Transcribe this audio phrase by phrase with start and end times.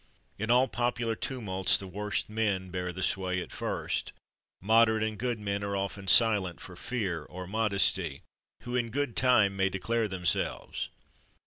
[0.39, 4.13] In all popular tumults the worst men bear the sway at first.
[4.59, 8.23] Moderate and good men are often silent for fear or modesty,
[8.63, 10.89] who in good time may declare themselves.